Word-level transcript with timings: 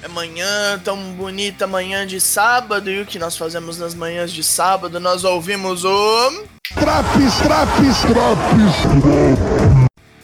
É 0.00 0.06
manhã 0.06 0.78
tão 0.84 0.96
bonita, 1.14 1.66
manhã 1.66 2.06
de 2.06 2.20
sábado, 2.20 2.88
e 2.88 3.00
o 3.00 3.06
que 3.06 3.18
nós 3.18 3.36
fazemos 3.36 3.78
nas 3.78 3.94
manhãs 3.94 4.32
de 4.32 4.44
sábado? 4.44 5.00
Nós 5.00 5.24
ouvimos 5.24 5.84
o. 5.84 6.44
Traps, 6.72 7.38
traps, 7.42 8.00
traps. 8.02 9.58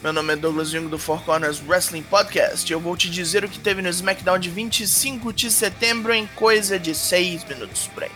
Meu 0.00 0.12
nome 0.12 0.34
é 0.34 0.36
Douglas 0.36 0.70
Jung 0.70 0.88
do 0.88 0.98
Four 0.98 1.22
Corners 1.24 1.60
Wrestling 1.66 2.02
Podcast 2.02 2.70
e 2.70 2.74
eu 2.74 2.78
vou 2.78 2.96
te 2.96 3.10
dizer 3.10 3.44
o 3.44 3.48
que 3.48 3.58
teve 3.58 3.82
no 3.82 3.88
SmackDown 3.88 4.38
de 4.38 4.50
25 4.50 5.32
de 5.32 5.50
setembro 5.50 6.12
em 6.12 6.26
coisa 6.36 6.78
de 6.78 6.94
6 6.94 7.42
minutos 7.44 7.88
por 7.88 8.04
aí. 8.04 8.10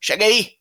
Chega 0.00 0.24
aí! 0.24 0.55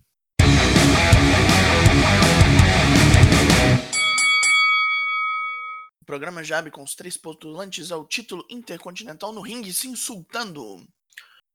Programa 6.15 6.45
já 6.45 6.59
abre 6.59 6.71
com 6.71 6.81
os 6.81 6.95
três 6.95 7.17
postulantes 7.17 7.91
ao 7.91 8.07
título 8.07 8.45
intercontinental 8.49 9.33
no 9.33 9.41
ringue 9.41 9.73
se 9.73 9.89
insultando. 9.89 10.87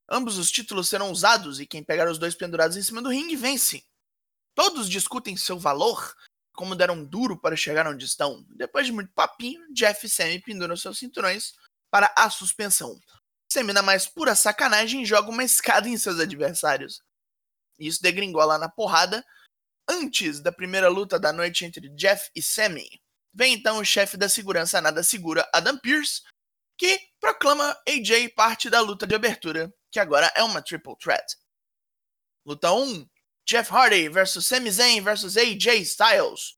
Ambos 0.06 0.36
os 0.36 0.50
títulos 0.50 0.86
serão 0.86 1.10
usados 1.10 1.58
e 1.60 1.66
quem 1.66 1.82
pegar 1.82 2.10
os 2.10 2.18
dois 2.18 2.34
pendurados 2.34 2.76
em 2.76 2.82
cima 2.82 3.00
do 3.00 3.08
ringue 3.08 3.36
vence. 3.36 3.82
Todos 4.54 4.86
discutem 4.86 5.34
seu 5.34 5.58
valor, 5.58 6.14
como 6.52 6.76
deram 6.76 7.02
duro 7.02 7.40
para 7.40 7.56
chegar 7.56 7.86
onde 7.86 8.04
estão. 8.04 8.44
Depois 8.50 8.84
de 8.84 8.92
muito 8.92 9.10
papinho, 9.14 9.62
Jeff 9.72 10.04
e 10.04 10.10
Sammy 10.10 10.42
penduram 10.42 10.76
seus 10.76 10.98
cinturões 10.98 11.54
para 11.90 12.12
a 12.14 12.28
suspensão. 12.28 13.00
Sammy, 13.50 13.72
na 13.72 13.80
mais 13.80 14.06
pura 14.06 14.34
sacanagem, 14.34 15.06
joga 15.06 15.30
uma 15.30 15.42
escada 15.42 15.88
em 15.88 15.96
seus 15.96 16.20
adversários. 16.20 17.00
Isso 17.78 18.02
degringola 18.02 18.58
na 18.58 18.68
porrada 18.68 19.24
antes 19.88 20.38
da 20.38 20.52
primeira 20.52 20.90
luta 20.90 21.18
da 21.18 21.32
noite 21.32 21.64
entre 21.64 21.88
Jeff 21.96 22.30
e 22.36 22.42
Sammy. 22.42 23.00
Vem 23.32 23.54
então 23.54 23.78
o 23.78 23.84
chefe 23.84 24.16
da 24.16 24.28
segurança 24.28 24.80
nada 24.80 25.02
segura, 25.02 25.48
Adam 25.52 25.78
Pearce, 25.78 26.22
que 26.76 26.98
proclama 27.20 27.76
AJ 27.86 28.30
parte 28.34 28.68
da 28.68 28.80
luta 28.80 29.06
de 29.06 29.14
abertura, 29.14 29.72
que 29.90 30.00
agora 30.00 30.32
é 30.34 30.42
uma 30.42 30.62
triple 30.62 30.96
threat. 30.96 31.36
Luta 32.44 32.72
1: 32.72 33.08
Jeff 33.46 33.72
Hardy 33.72 34.08
versus 34.08 34.46
Sami 34.46 34.70
Zayn 34.70 35.02
versus 35.02 35.36
AJ 35.36 35.80
Styles. 35.82 36.56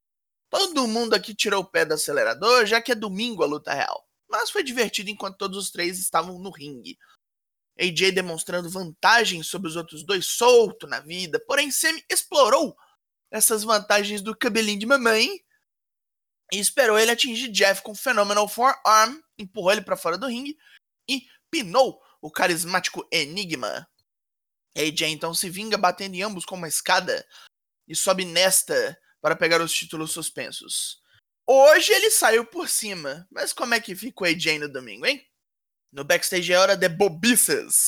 Todo 0.49 0.87
mundo 0.87 1.13
aqui 1.13 1.35
tirou 1.35 1.61
o 1.61 1.65
pé 1.65 1.83
do 1.85 1.93
acelerador, 1.93 2.65
já 2.65 2.81
que 2.81 2.91
é 2.91 2.95
domingo 2.95 3.43
a 3.43 3.47
luta 3.47 3.73
real. 3.73 4.07
Mas 4.29 4.49
foi 4.49 4.63
divertido 4.63 5.09
enquanto 5.09 5.37
todos 5.37 5.57
os 5.57 5.71
três 5.71 5.99
estavam 5.99 6.39
no 6.39 6.51
ringue. 6.51 6.97
AJ 7.79 8.11
demonstrando 8.11 8.69
vantagem 8.69 9.43
sobre 9.43 9.67
os 9.67 9.75
outros 9.75 10.03
dois 10.03 10.25
solto 10.25 10.87
na 10.87 10.99
vida, 10.99 11.39
porém 11.45 11.71
Sami 11.71 12.03
explorou 12.09 12.75
essas 13.31 13.63
vantagens 13.63 14.21
do 14.21 14.37
cabelinho 14.37 14.79
de 14.79 14.85
mamãe 14.85 15.43
e 16.53 16.59
esperou 16.59 16.99
ele 16.99 17.09
atingir 17.09 17.47
Jeff 17.47 17.81
com 17.81 17.95
Phenomenal 17.95 18.47
Forearm, 18.47 19.19
empurrou 19.39 19.71
ele 19.71 19.81
para 19.81 19.97
fora 19.97 20.19
do 20.19 20.27
ringue 20.27 20.55
e 21.09 21.27
pinou 21.49 21.99
o 22.21 22.29
carismático 22.29 23.07
Enigma. 23.11 23.89
AJ 24.77 25.01
então 25.07 25.33
se 25.33 25.49
vinga 25.49 25.79
batendo 25.79 26.13
em 26.13 26.21
ambos 26.21 26.45
com 26.45 26.53
uma 26.53 26.67
escada 26.67 27.27
e 27.87 27.95
sobe 27.95 28.23
nesta 28.23 28.95
para 29.19 29.35
pegar 29.35 29.61
os 29.61 29.73
títulos 29.73 30.11
suspensos. 30.11 31.01
Hoje 31.47 31.91
ele 31.91 32.11
saiu 32.11 32.45
por 32.45 32.69
cima, 32.69 33.27
mas 33.31 33.51
como 33.51 33.73
é 33.73 33.81
que 33.81 33.95
ficou 33.95 34.27
AJ 34.27 34.59
no 34.59 34.71
domingo, 34.71 35.07
hein? 35.07 35.27
No 35.91 36.03
backstage 36.03 36.53
é 36.53 36.59
hora 36.59 36.77
de 36.77 36.87
bobiças. 36.87 37.85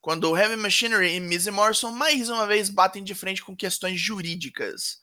Quando 0.00 0.28
o 0.28 0.36
Heavy 0.36 0.56
Machinery 0.56 1.14
e 1.14 1.20
Miz 1.20 1.46
Morrison 1.46 1.92
mais 1.92 2.28
uma 2.28 2.48
vez 2.48 2.68
batem 2.68 3.04
de 3.04 3.14
frente 3.14 3.44
com 3.44 3.56
questões 3.56 4.00
jurídicas. 4.00 5.00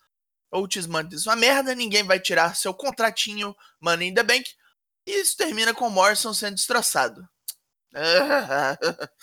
Otis 0.51 0.87
manda 0.87 1.15
uma 1.25 1.35
merda, 1.35 1.75
ninguém 1.75 2.03
vai 2.03 2.19
tirar 2.19 2.55
seu 2.55 2.73
contratinho 2.73 3.55
Money 3.79 4.09
in 4.09 4.13
the 4.13 4.23
Bank. 4.23 4.49
E 5.05 5.11
isso 5.11 5.37
termina 5.37 5.73
com 5.73 5.89
Morrison 5.89 6.33
sendo 6.33 6.55
destroçado. 6.55 7.27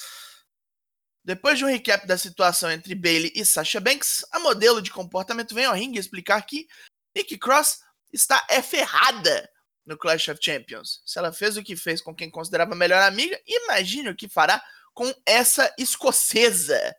Depois 1.24 1.58
de 1.58 1.64
um 1.64 1.68
recap 1.68 2.06
da 2.06 2.16
situação 2.16 2.70
entre 2.70 2.94
Bailey 2.94 3.32
e 3.34 3.44
Sasha 3.44 3.80
Banks, 3.80 4.24
a 4.30 4.38
modelo 4.38 4.80
de 4.80 4.92
comportamento 4.92 5.54
vem 5.54 5.64
ao 5.64 5.74
ringue 5.74 5.98
explicar 5.98 6.40
que 6.42 6.68
Nikki 7.16 7.36
Cross 7.36 7.80
está 8.12 8.46
é 8.48 8.62
ferrada 8.62 9.48
no 9.84 9.96
Clash 9.96 10.28
of 10.28 10.38
Champions. 10.42 11.02
Se 11.04 11.18
ela 11.18 11.32
fez 11.32 11.56
o 11.56 11.62
que 11.62 11.76
fez 11.76 12.00
com 12.00 12.14
quem 12.14 12.30
considerava 12.30 12.74
a 12.74 12.76
melhor 12.76 13.02
amiga, 13.02 13.40
imagine 13.46 14.10
o 14.10 14.16
que 14.16 14.28
fará 14.28 14.62
com 14.94 15.12
essa 15.24 15.72
escocesa. 15.78 16.96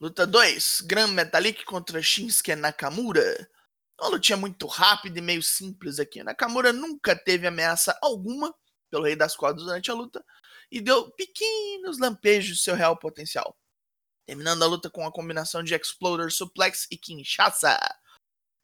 Luta 0.00 0.26
2, 0.26 0.80
Gran 0.86 1.08
Metalik 1.08 1.62
contra 1.66 2.00
Shinsuke 2.00 2.56
Nakamura. 2.56 3.46
Uma 4.00 4.08
lutinha 4.08 4.38
muito 4.38 4.66
rápida 4.66 5.18
e 5.18 5.22
meio 5.22 5.42
simples 5.42 5.98
aqui. 5.98 6.22
Nakamura 6.22 6.72
nunca 6.72 7.14
teve 7.14 7.46
ameaça 7.46 7.94
alguma 8.00 8.54
pelo 8.90 9.04
Rei 9.04 9.14
das 9.14 9.36
Cordas 9.36 9.62
durante 9.62 9.90
a 9.90 9.94
luta 9.94 10.24
e 10.72 10.80
deu 10.80 11.10
pequenos 11.10 11.98
lampejos 11.98 12.56
de 12.56 12.62
seu 12.62 12.74
real 12.74 12.96
potencial. 12.96 13.54
Terminando 14.26 14.62
a 14.62 14.66
luta 14.66 14.88
com 14.88 15.06
a 15.06 15.12
combinação 15.12 15.62
de 15.62 15.74
Exploder 15.74 16.32
Suplex 16.32 16.86
e 16.90 16.96
Kinshasa. 16.96 17.78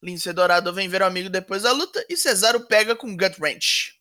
Lince 0.03 0.33
Dourado 0.33 0.73
vem 0.73 0.89
ver 0.89 1.03
o 1.03 1.07
amigo 1.07 1.29
depois 1.29 1.65
da 1.65 1.73
luta 1.73 2.03
e 2.09 2.17
Cesaro 2.17 2.67
pega 2.67 2.97
com 2.97 3.15
Gut 3.15 3.39
Wrench. 3.39 4.01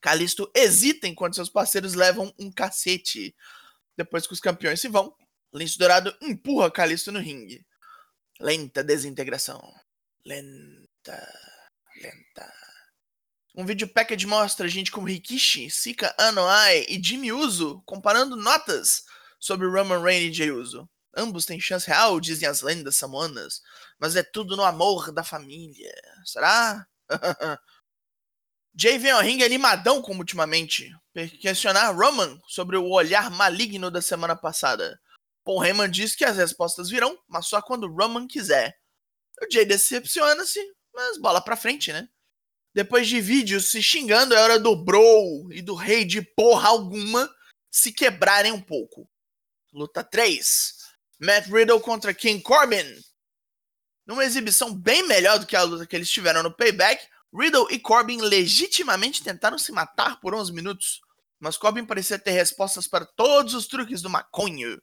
Calisto 0.00 0.48
hesita 0.54 1.08
enquanto 1.08 1.34
seus 1.34 1.48
parceiros 1.48 1.94
levam 1.94 2.32
um 2.38 2.48
cacete. 2.48 3.34
Depois 3.96 4.24
que 4.24 4.34
os 4.34 4.40
campeões 4.40 4.80
se 4.80 4.86
vão, 4.86 5.12
Lince 5.52 5.78
Dourado 5.78 6.16
empurra 6.20 6.70
Calisto 6.70 7.10
no 7.10 7.18
ringue. 7.18 7.66
Lenta 8.38 8.82
desintegração. 8.84 9.60
Lenta. 10.24 11.28
Lenta. 12.00 12.52
Um 13.54 13.66
vídeo 13.66 13.88
package 13.88 14.26
mostra 14.26 14.68
gente 14.68 14.92
como 14.92 15.08
Rikishi, 15.08 15.68
Sika 15.68 16.14
Anoa'i 16.16 16.86
e 16.88 17.02
Jimmy 17.02 17.32
Uso 17.32 17.82
comparando 17.84 18.36
notas 18.36 19.04
sobre 19.40 19.66
Roman 19.66 20.00
Reigns 20.00 20.30
e 20.30 20.32
Jey 20.32 20.52
Uso. 20.52 20.88
Ambos 21.16 21.44
têm 21.44 21.60
chance 21.60 21.88
real, 21.88 22.20
dizem 22.20 22.48
as 22.48 22.62
lendas 22.62 22.96
samoanas, 22.96 23.60
mas 23.98 24.14
é 24.14 24.22
tudo 24.22 24.56
no 24.56 24.62
amor 24.62 25.10
da 25.10 25.24
família. 25.24 25.92
Será? 26.24 26.86
Jay 28.72 28.98
vem 28.98 29.10
ao 29.10 29.20
ringue 29.20 29.42
animadão 29.42 30.00
como 30.00 30.20
ultimamente, 30.20 30.88
questionar 31.40 31.90
Roman 31.90 32.40
sobre 32.46 32.76
o 32.76 32.88
olhar 32.88 33.28
maligno 33.30 33.90
da 33.90 34.00
semana 34.00 34.36
passada. 34.36 35.00
Paul 35.44 35.64
Heyman 35.64 35.90
diz 35.90 36.14
que 36.14 36.24
as 36.24 36.36
respostas 36.36 36.90
virão, 36.90 37.18
mas 37.28 37.46
só 37.46 37.60
quando 37.62 37.88
Roman 37.88 38.26
quiser. 38.26 38.76
O 39.42 39.50
Jay 39.50 39.64
decepciona-se, 39.64 40.60
mas 40.94 41.18
bola 41.18 41.40
pra 41.40 41.56
frente, 41.56 41.92
né? 41.92 42.08
Depois 42.74 43.08
de 43.08 43.20
vídeos 43.20 43.70
se 43.70 43.82
xingando, 43.82 44.34
é 44.34 44.40
hora 44.40 44.58
do 44.58 44.76
Bro 44.76 45.52
e 45.52 45.60
do 45.60 45.74
rei 45.74 46.04
de 46.04 46.22
porra 46.22 46.68
alguma 46.68 47.28
se 47.70 47.92
quebrarem 47.92 48.52
um 48.52 48.60
pouco. 48.60 49.08
Luta 49.72 50.04
3. 50.04 50.76
Matt 51.18 51.46
Riddle 51.46 51.80
contra 51.80 52.14
King 52.14 52.42
Corbin. 52.42 52.84
Numa 54.06 54.24
exibição 54.24 54.74
bem 54.74 55.06
melhor 55.06 55.38
do 55.38 55.46
que 55.46 55.56
a 55.56 55.62
luta 55.62 55.86
que 55.86 55.96
eles 55.96 56.10
tiveram 56.10 56.42
no 56.42 56.54
Payback, 56.54 57.06
Riddle 57.32 57.68
e 57.70 57.78
Corbin 57.78 58.20
legitimamente 58.20 59.22
tentaram 59.22 59.58
se 59.58 59.70
matar 59.72 60.20
por 60.20 60.34
11 60.34 60.52
minutos, 60.52 61.00
mas 61.38 61.56
Corbin 61.56 61.84
parecia 61.84 62.18
ter 62.18 62.32
respostas 62.32 62.88
para 62.88 63.06
todos 63.06 63.54
os 63.54 63.66
truques 63.66 64.02
do 64.02 64.10
maconho 64.10 64.80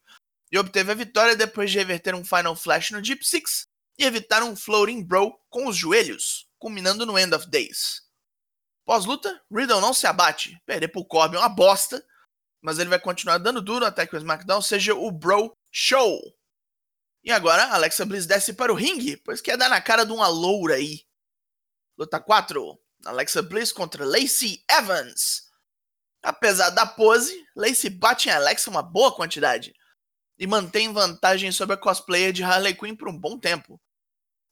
e 0.52 0.58
obteve 0.58 0.92
a 0.92 0.96
vitória 0.96 1.36
depois 1.36 1.72
de 1.72 1.78
reverter 1.78 2.16
um 2.16 2.24
Final 2.24 2.56
Flash 2.56 2.92
no 2.92 3.02
Deep 3.02 3.26
Six 3.26 3.68
e 3.98 4.06
evitar 4.06 4.44
um 4.44 4.56
Floating 4.56 5.04
Bro 5.04 5.38
com 5.50 5.68
os 5.68 5.76
joelhos, 5.76 6.48
culminando 6.58 7.06
no 7.06 7.18
End 7.18 7.34
of 7.34 7.50
Days. 7.50 8.02
Pós-luta, 8.86 9.42
Riddle 9.52 9.82
não 9.82 9.94
se 9.94 10.08
abate, 10.08 10.58
perder 10.66 10.88
pro 10.88 11.06
Corbin 11.06 11.36
é 11.36 11.40
uma 11.40 11.50
bosta, 11.50 12.04
mas 12.62 12.80
ele 12.80 12.90
vai 12.90 13.00
continuar 13.00 13.38
dando 13.38 13.62
duro 13.62 13.86
até 13.86 14.08
que 14.08 14.16
o 14.16 14.18
SmackDown 14.18 14.62
seja 14.62 14.96
o 14.96 15.12
Bro 15.12 15.52
Show. 15.72 16.22
E 17.24 17.32
agora, 17.32 17.74
Alexa 17.74 18.06
Bliss 18.06 18.26
desce 18.26 18.54
para 18.54 18.72
o 18.72 18.76
ringue, 18.76 19.18
pois 19.18 19.42
quer 19.42 19.58
dar 19.58 19.68
na 19.68 19.82
cara 19.82 20.06
de 20.06 20.14
uma 20.14 20.30
loura 20.30 20.76
aí. 20.76 21.02
Luta 21.98 22.20
4. 22.20 22.80
Alexa 23.06 23.42
Bliss 23.42 23.74
contra 23.74 24.06
Lacey 24.06 24.64
Evans. 24.70 25.44
Apesar 26.24 26.70
da 26.70 26.86
pose, 26.86 27.46
Lacey 27.56 27.90
bate 27.90 28.30
em 28.30 28.32
Alexa 28.32 28.70
uma 28.70 28.82
boa 28.82 29.14
quantidade 29.14 29.74
e 30.38 30.46
mantém 30.46 30.94
vantagem 30.94 31.52
sobre 31.52 31.76
a 31.76 31.78
cosplayer 31.78 32.32
de 32.32 32.44
Harley 32.44 32.76
Quinn 32.76 32.96
por 32.96 33.10
um 33.10 33.18
bom 33.18 33.38
tempo. 33.40 33.80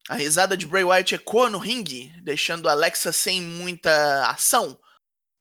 A 0.07 0.15
risada 0.15 0.55
de 0.55 0.67
Bray 0.67 0.83
Wyatt 0.83 1.15
ecoa 1.15 1.49
no 1.49 1.57
ringue, 1.57 2.13
deixando 2.21 2.69
Alexa 2.69 3.11
sem 3.11 3.41
muita 3.41 4.27
ação, 4.29 4.79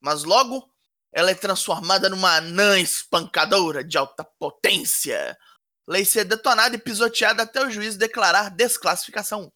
mas 0.00 0.24
logo 0.24 0.68
ela 1.12 1.30
é 1.30 1.34
transformada 1.34 2.08
numa 2.08 2.36
anã 2.36 2.78
espancadora 2.78 3.84
de 3.84 3.96
alta 3.96 4.24
potência. 4.38 5.38
Lacey 5.86 6.22
é 6.22 6.24
detonada 6.24 6.74
e 6.74 6.78
pisoteada 6.78 7.42
até 7.42 7.64
o 7.64 7.70
juiz 7.70 7.96
declarar 7.96 8.50
desclassificação. 8.50 9.52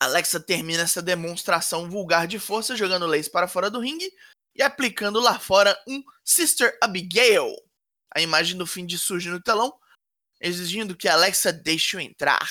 Alexa 0.00 0.40
termina 0.40 0.82
essa 0.82 1.02
demonstração 1.02 1.88
vulgar 1.88 2.26
de 2.26 2.38
força 2.38 2.76
jogando 2.76 3.06
Lacey 3.06 3.30
para 3.30 3.48
fora 3.48 3.70
do 3.70 3.80
ringue 3.80 4.10
e 4.56 4.62
aplicando 4.62 5.20
lá 5.20 5.38
fora 5.38 5.78
um 5.86 6.02
Sister 6.24 6.76
Abigail. 6.82 7.54
A 8.14 8.20
imagem 8.20 8.56
do 8.56 8.66
fim 8.66 8.86
de 8.86 8.98
surge 8.98 9.28
no 9.28 9.40
telão, 9.40 9.72
exigindo 10.40 10.96
que 10.96 11.08
Alexa 11.08 11.52
deixe 11.52 11.96
o 11.96 12.00
entrar. 12.00 12.48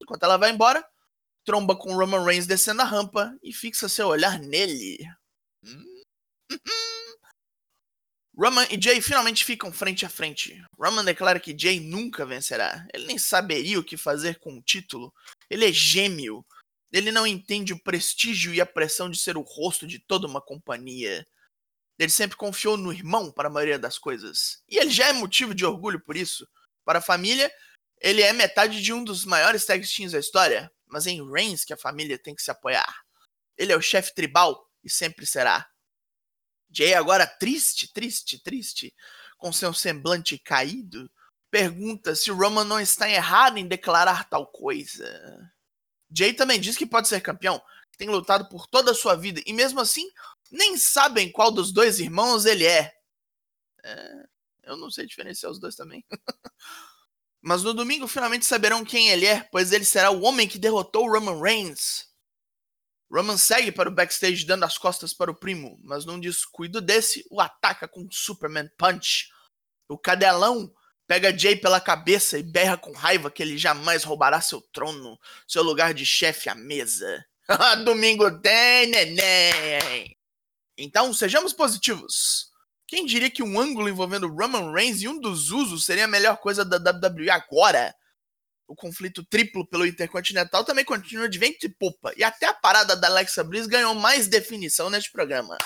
Enquanto 0.00 0.22
ela 0.22 0.36
vai 0.36 0.50
embora, 0.50 0.84
tromba 1.44 1.76
com 1.76 1.94
Roman 1.94 2.24
Reigns 2.24 2.46
descendo 2.46 2.82
a 2.82 2.84
rampa 2.84 3.36
e 3.42 3.52
fixa 3.52 3.88
seu 3.88 4.08
olhar 4.08 4.38
nele. 4.38 4.98
Roman 8.36 8.66
e 8.70 8.80
Jay 8.80 9.02
finalmente 9.02 9.44
ficam 9.44 9.70
frente 9.70 10.06
a 10.06 10.08
frente. 10.08 10.62
Roman 10.78 11.04
declara 11.04 11.38
que 11.38 11.56
Jay 11.56 11.78
nunca 11.78 12.24
vencerá. 12.24 12.86
Ele 12.94 13.06
nem 13.06 13.18
saberia 13.18 13.78
o 13.78 13.84
que 13.84 13.96
fazer 13.96 14.38
com 14.38 14.56
o 14.56 14.62
título. 14.62 15.12
Ele 15.50 15.68
é 15.68 15.72
gêmeo. 15.72 16.44
Ele 16.90 17.12
não 17.12 17.26
entende 17.26 17.72
o 17.72 17.82
prestígio 17.82 18.54
e 18.54 18.60
a 18.60 18.66
pressão 18.66 19.10
de 19.10 19.18
ser 19.18 19.36
o 19.36 19.42
rosto 19.42 19.86
de 19.86 19.98
toda 19.98 20.26
uma 20.26 20.40
companhia. 20.40 21.26
Ele 21.98 22.10
sempre 22.10 22.36
confiou 22.36 22.78
no 22.78 22.92
irmão 22.92 23.30
para 23.30 23.48
a 23.48 23.52
maioria 23.52 23.78
das 23.78 23.98
coisas. 23.98 24.62
E 24.68 24.78
ele 24.78 24.90
já 24.90 25.08
é 25.08 25.12
motivo 25.12 25.54
de 25.54 25.66
orgulho 25.66 26.00
por 26.00 26.16
isso. 26.16 26.48
Para 26.90 26.98
a 26.98 27.02
família, 27.02 27.48
ele 28.00 28.20
é 28.20 28.32
metade 28.32 28.82
de 28.82 28.92
um 28.92 29.04
dos 29.04 29.24
maiores 29.24 29.64
tag 29.64 29.86
teams 29.86 30.10
da 30.10 30.18
história. 30.18 30.68
Mas 30.88 31.06
é 31.06 31.10
em 31.12 31.24
Reigns 31.32 31.64
que 31.64 31.72
a 31.72 31.76
família 31.76 32.18
tem 32.18 32.34
que 32.34 32.42
se 32.42 32.50
apoiar. 32.50 32.92
Ele 33.56 33.70
é 33.70 33.76
o 33.76 33.80
chefe 33.80 34.12
tribal 34.12 34.68
e 34.82 34.90
sempre 34.90 35.24
será. 35.24 35.70
Jay, 36.68 36.94
agora 36.94 37.28
triste, 37.28 37.92
triste, 37.92 38.42
triste, 38.42 38.92
com 39.38 39.52
seu 39.52 39.72
semblante 39.72 40.36
caído, 40.36 41.08
pergunta 41.48 42.16
se 42.16 42.32
Roman 42.32 42.64
não 42.64 42.80
está 42.80 43.08
errado 43.08 43.56
em 43.56 43.68
declarar 43.68 44.28
tal 44.28 44.48
coisa. 44.48 45.48
Jay 46.10 46.34
também 46.34 46.60
diz 46.60 46.76
que 46.76 46.84
pode 46.84 47.06
ser 47.06 47.20
campeão, 47.20 47.62
que 47.92 47.98
tem 47.98 48.08
lutado 48.08 48.48
por 48.48 48.66
toda 48.66 48.90
a 48.90 48.96
sua 48.96 49.14
vida 49.14 49.40
e 49.46 49.52
mesmo 49.52 49.78
assim 49.78 50.10
nem 50.50 50.76
sabem 50.76 51.30
qual 51.30 51.52
dos 51.52 51.70
dois 51.72 52.00
irmãos 52.00 52.46
ele 52.46 52.66
é. 52.66 52.92
é 53.84 54.29
eu 54.72 54.76
não 54.76 54.90
sei 54.90 55.06
diferenciar 55.06 55.50
os 55.50 55.58
dois 55.58 55.74
também. 55.74 56.04
Mas 57.42 57.62
no 57.62 57.72
domingo 57.72 58.06
finalmente 58.06 58.44
saberão 58.44 58.84
quem 58.84 59.08
ele 59.08 59.26
é, 59.26 59.42
pois 59.50 59.72
ele 59.72 59.84
será 59.84 60.10
o 60.10 60.22
homem 60.22 60.46
que 60.46 60.58
derrotou 60.58 61.10
Roman 61.10 61.40
Reigns. 61.40 62.08
Roman 63.10 63.36
segue 63.36 63.72
para 63.72 63.88
o 63.88 63.92
backstage 63.92 64.44
dando 64.44 64.64
as 64.64 64.78
costas 64.78 65.12
para 65.12 65.30
o 65.30 65.34
primo, 65.34 65.80
mas 65.82 66.04
num 66.04 66.20
descuido 66.20 66.80
desse, 66.80 67.26
o 67.28 67.40
ataca 67.40 67.88
com 67.88 68.02
um 68.02 68.08
Superman 68.10 68.70
Punch. 68.78 69.28
O 69.88 69.98
cadelão 69.98 70.72
pega 71.08 71.36
Jay 71.36 71.56
pela 71.56 71.80
cabeça 71.80 72.38
e 72.38 72.42
berra 72.42 72.76
com 72.76 72.92
raiva 72.92 73.30
que 73.30 73.42
ele 73.42 73.58
jamais 73.58 74.04
roubará 74.04 74.40
seu 74.40 74.60
trono, 74.60 75.18
seu 75.48 75.62
lugar 75.62 75.92
de 75.92 76.06
chefe 76.06 76.48
à 76.48 76.54
mesa. 76.54 77.26
Domingo 77.84 78.40
tem, 78.40 78.86
neném! 78.86 80.16
Então, 80.78 81.12
sejamos 81.12 81.52
positivos. 81.52 82.49
Quem 82.90 83.06
diria 83.06 83.30
que 83.30 83.42
um 83.42 83.58
ângulo 83.58 83.88
envolvendo 83.88 84.28
Roman 84.28 84.72
Reigns 84.72 85.00
e 85.00 85.08
um 85.08 85.18
dos 85.18 85.50
usos 85.50 85.84
seria 85.84 86.04
a 86.04 86.08
melhor 86.08 86.36
coisa 86.38 86.64
da 86.64 86.76
WWE 86.76 87.30
agora? 87.30 87.94
o 88.70 88.76
conflito 88.76 89.24
triplo 89.24 89.66
pelo 89.66 89.84
Intercontinental 89.84 90.64
também 90.64 90.84
continua 90.84 91.28
de 91.28 91.38
vento 91.40 91.66
e 91.66 91.68
popa. 91.68 92.12
E 92.16 92.22
até 92.22 92.46
a 92.46 92.54
parada 92.54 92.94
da 92.94 93.08
Alexa 93.08 93.42
Bliss 93.42 93.66
ganhou 93.66 93.96
mais 93.96 94.28
definição 94.28 94.88
neste 94.88 95.10
programa. 95.10 95.58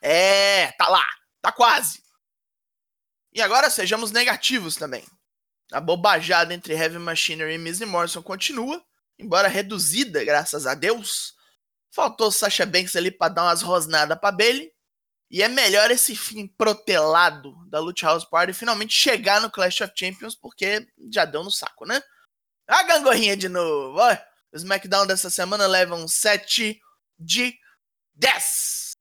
É, 0.00 0.70
tá 0.78 0.88
lá, 0.88 1.04
tá 1.40 1.50
quase. 1.50 2.00
E 3.32 3.42
agora 3.42 3.68
sejamos 3.68 4.12
negativos 4.12 4.76
também. 4.76 5.04
A 5.72 5.80
bobajada 5.80 6.54
entre 6.54 6.74
Heavy 6.74 7.00
Machinery 7.00 7.54
e 7.54 7.58
Miz 7.58 7.80
Morrison 7.80 8.22
continua, 8.22 8.80
embora 9.18 9.48
reduzida, 9.48 10.24
graças 10.24 10.64
a 10.64 10.74
Deus. 10.74 11.34
Faltou 11.90 12.30
Sasha 12.30 12.64
Banks 12.64 12.94
ali 12.94 13.10
pra 13.10 13.28
dar 13.28 13.42
umas 13.42 13.60
rosnadas 13.60 14.16
pra 14.20 14.30
Bailey. 14.30 14.72
E 15.32 15.42
é 15.42 15.48
melhor 15.48 15.90
esse 15.90 16.14
fim 16.14 16.46
protelado 16.46 17.56
da 17.70 17.80
Lucha 17.80 18.06
House 18.06 18.22
Party 18.22 18.52
finalmente 18.52 18.92
chegar 18.92 19.40
no 19.40 19.50
Clash 19.50 19.80
of 19.80 19.94
Champions, 19.96 20.34
porque 20.34 20.86
já 21.10 21.24
deu 21.24 21.42
no 21.42 21.50
saco, 21.50 21.86
né? 21.86 22.02
A 22.68 22.82
gangorrinha 22.82 23.34
de 23.34 23.48
novo. 23.48 23.98
Ó, 23.98 24.12
o 24.52 24.56
SmackDown 24.56 25.06
dessa 25.06 25.30
semana 25.30 25.66
leva 25.66 25.94
um 25.94 26.06
7 26.06 26.78
de 27.18 27.58
10. 28.14 28.92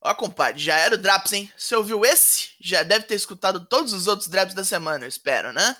Ó, 0.00 0.14
compadre, 0.14 0.58
já 0.58 0.78
era 0.78 0.94
o 0.94 0.98
Draps, 0.98 1.34
hein? 1.34 1.52
Você 1.58 1.76
ouviu 1.76 2.06
esse? 2.06 2.52
Já 2.58 2.82
deve 2.82 3.04
ter 3.04 3.16
escutado 3.16 3.66
todos 3.66 3.92
os 3.92 4.06
outros 4.06 4.30
Draps 4.30 4.54
da 4.54 4.64
semana, 4.64 5.04
eu 5.04 5.08
espero, 5.08 5.52
né? 5.52 5.76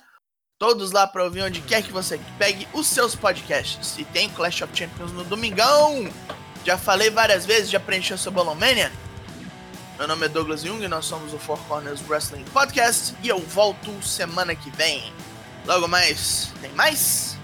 Todos 0.58 0.93
lá 0.93 1.06
pra 1.06 1.25
ouvir 1.25 1.41
onde 1.41 1.62
quer 1.62 1.82
que 1.82 1.93
você 1.93 2.20
pegue 2.38 2.69
os 2.75 2.87
seus 2.87 3.14
podcasts. 3.14 3.97
E 3.97 4.05
tem 4.05 4.29
Clash 4.35 4.61
of 4.61 4.76
Champions 4.76 5.12
no 5.12 5.25
domingão. 5.25 6.05
Já 6.66 6.76
falei 6.76 7.10
várias 7.10 7.46
vezes, 7.46 7.70
já 7.70 7.78
preencheu 7.78 8.18
seu 8.18 8.32
Bolomania? 8.32 8.90
Meu 9.96 10.08
nome 10.08 10.26
é 10.26 10.28
Douglas 10.28 10.62
Jung, 10.62 10.88
nós 10.88 11.04
somos 11.04 11.32
o 11.32 11.38
Four 11.38 11.60
Corners 11.68 12.00
Wrestling 12.08 12.42
Podcast 12.52 13.14
e 13.22 13.28
eu 13.28 13.38
volto 13.38 14.02
semana 14.02 14.52
que 14.52 14.68
vem. 14.70 15.12
Logo 15.64 15.86
mais, 15.86 16.50
tem 16.60 16.72
mais? 16.72 17.35